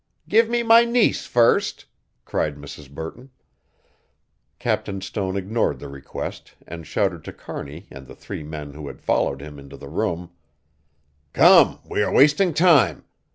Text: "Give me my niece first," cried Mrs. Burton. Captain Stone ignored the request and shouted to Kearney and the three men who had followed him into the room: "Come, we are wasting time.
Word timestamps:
"Give 0.27 0.49
me 0.49 0.63
my 0.63 0.83
niece 0.83 1.27
first," 1.27 1.85
cried 2.25 2.55
Mrs. 2.55 2.89
Burton. 2.89 3.29
Captain 4.57 4.99
Stone 4.99 5.37
ignored 5.37 5.77
the 5.77 5.89
request 5.89 6.55
and 6.65 6.87
shouted 6.87 7.23
to 7.25 7.31
Kearney 7.31 7.85
and 7.91 8.07
the 8.07 8.15
three 8.15 8.41
men 8.41 8.73
who 8.73 8.87
had 8.87 8.99
followed 8.99 9.43
him 9.43 9.59
into 9.59 9.77
the 9.77 9.89
room: 9.89 10.31
"Come, 11.33 11.81
we 11.87 12.01
are 12.01 12.11
wasting 12.11 12.55
time. 12.55 13.05